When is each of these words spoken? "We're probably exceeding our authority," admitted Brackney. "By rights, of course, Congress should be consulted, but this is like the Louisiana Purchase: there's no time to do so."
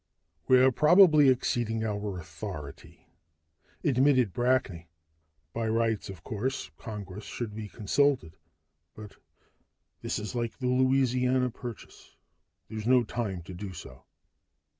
"We're 0.47 0.71
probably 0.71 1.29
exceeding 1.29 1.83
our 1.85 2.17
authority," 2.19 3.05
admitted 3.83 4.33
Brackney. 4.33 4.87
"By 5.53 5.67
rights, 5.67 6.09
of 6.09 6.23
course, 6.23 6.71
Congress 6.79 7.23
should 7.23 7.53
be 7.53 7.67
consulted, 7.67 8.35
but 8.95 9.17
this 10.01 10.17
is 10.17 10.33
like 10.33 10.57
the 10.57 10.65
Louisiana 10.69 11.51
Purchase: 11.51 12.15
there's 12.67 12.87
no 12.87 13.03
time 13.03 13.43
to 13.43 13.53
do 13.53 13.73
so." 13.73 14.05